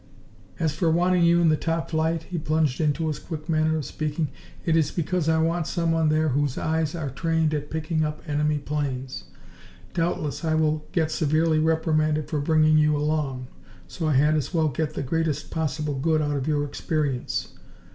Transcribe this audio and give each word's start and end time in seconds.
"As 0.59 0.73
for 0.73 0.89
wanting 0.89 1.23
you 1.23 1.41
in 1.41 1.49
the 1.49 1.55
top 1.55 1.91
flight," 1.91 2.23
he 2.23 2.39
plunged 2.39 2.81
into 2.81 3.05
his 3.07 3.19
quick 3.19 3.47
manner 3.47 3.77
of 3.77 3.85
speaking, 3.85 4.29
"it 4.65 4.75
is 4.75 4.89
because 4.89 5.29
I 5.29 5.37
want 5.37 5.67
someone 5.67 6.09
there 6.09 6.29
whose 6.29 6.57
eyes 6.57 6.95
are 6.95 7.11
trained 7.11 7.53
at 7.53 7.69
picking 7.69 8.03
up 8.03 8.23
enemy 8.25 8.57
planes. 8.57 9.25
Doubtless 9.93 10.43
I 10.43 10.55
will 10.55 10.87
get 10.91 11.11
severely 11.11 11.59
reprimanded 11.59 12.29
for 12.29 12.41
bringing 12.41 12.79
you 12.79 12.97
along, 12.97 13.45
so 13.87 14.07
I 14.07 14.13
had 14.13 14.33
as 14.35 14.51
well 14.51 14.69
get 14.69 14.95
the 14.95 15.03
greatest 15.03 15.51
possible 15.51 15.93
good 15.93 16.19
out 16.19 16.35
of 16.35 16.47
your 16.47 16.63
experience. 16.63 17.49